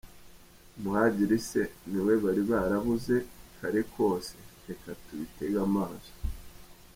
[0.81, 3.15] Muhadjiri se niwe bari barabuze
[3.57, 4.35] Kare kose?
[4.65, 6.11] Reka tubitege amaso!.